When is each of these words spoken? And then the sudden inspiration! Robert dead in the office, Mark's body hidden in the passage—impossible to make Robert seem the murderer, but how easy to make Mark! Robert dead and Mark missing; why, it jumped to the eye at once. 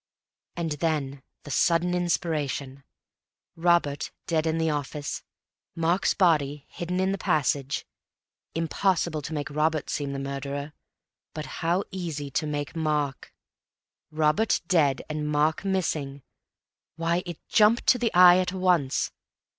And 0.55 0.71
then 0.81 1.21
the 1.43 1.51
sudden 1.51 1.93
inspiration! 1.93 2.83
Robert 3.55 4.09
dead 4.25 4.47
in 4.47 4.57
the 4.57 4.71
office, 4.71 5.21
Mark's 5.75 6.15
body 6.15 6.65
hidden 6.69 6.99
in 6.99 7.11
the 7.11 7.19
passage—impossible 7.19 9.21
to 9.21 9.33
make 9.33 9.51
Robert 9.51 9.91
seem 9.91 10.11
the 10.13 10.17
murderer, 10.17 10.73
but 11.35 11.45
how 11.61 11.83
easy 11.91 12.31
to 12.31 12.47
make 12.47 12.75
Mark! 12.75 13.31
Robert 14.09 14.61
dead 14.67 15.03
and 15.07 15.27
Mark 15.29 15.63
missing; 15.63 16.23
why, 16.95 17.21
it 17.27 17.37
jumped 17.47 17.85
to 17.85 17.99
the 17.99 18.11
eye 18.15 18.39
at 18.39 18.51
once. 18.53 19.11